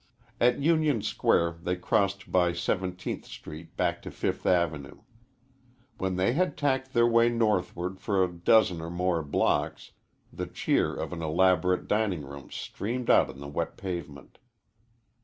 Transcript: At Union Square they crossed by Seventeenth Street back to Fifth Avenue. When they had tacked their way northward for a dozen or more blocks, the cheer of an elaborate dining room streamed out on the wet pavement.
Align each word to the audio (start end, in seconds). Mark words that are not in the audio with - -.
At 0.39 0.57
Union 0.57 1.03
Square 1.03 1.59
they 1.61 1.75
crossed 1.75 2.31
by 2.31 2.53
Seventeenth 2.53 3.23
Street 3.27 3.77
back 3.77 4.01
to 4.01 4.09
Fifth 4.09 4.47
Avenue. 4.47 5.01
When 5.99 6.15
they 6.15 6.33
had 6.33 6.57
tacked 6.57 6.93
their 6.95 7.05
way 7.05 7.29
northward 7.29 7.99
for 7.99 8.23
a 8.23 8.27
dozen 8.33 8.81
or 8.81 8.89
more 8.89 9.21
blocks, 9.21 9.91
the 10.33 10.47
cheer 10.47 10.91
of 10.95 11.13
an 11.13 11.21
elaborate 11.21 11.87
dining 11.87 12.23
room 12.25 12.49
streamed 12.49 13.11
out 13.11 13.29
on 13.29 13.37
the 13.39 13.47
wet 13.47 13.77
pavement. 13.77 14.39